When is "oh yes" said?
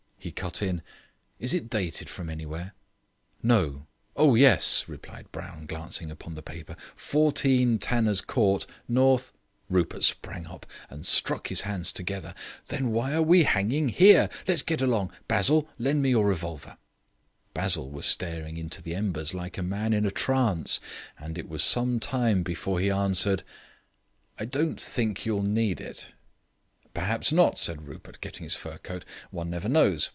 4.15-4.87